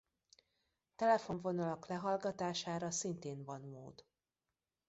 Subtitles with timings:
[0.95, 4.05] Telefonvonalak lehallgatására szintén van mód.